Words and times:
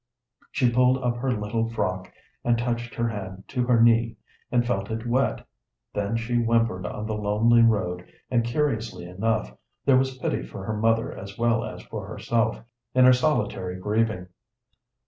She 0.49 0.71
pulled 0.71 0.97
up 0.97 1.17
her 1.17 1.31
little 1.31 1.69
frock 1.69 2.11
and 2.43 2.57
touched 2.57 2.95
her 2.95 3.07
hand 3.07 3.43
to 3.49 3.67
her 3.67 3.79
knee, 3.79 4.15
and 4.51 4.65
felt 4.65 4.89
it 4.89 5.05
wet, 5.05 5.45
then 5.93 6.17
she 6.17 6.37
whimpered 6.41 6.87
on 6.87 7.05
the 7.05 7.13
lonely 7.13 7.61
road, 7.61 8.11
and, 8.31 8.43
curiously 8.43 9.05
enough, 9.05 9.55
there 9.85 9.97
was 9.99 10.17
pity 10.17 10.41
for 10.41 10.65
her 10.65 10.75
mother 10.75 11.11
as 11.15 11.37
well 11.37 11.63
as 11.63 11.83
for 11.83 12.07
herself 12.07 12.59
in 12.95 13.05
her 13.05 13.13
solitary 13.13 13.75
grieving. 13.79 14.29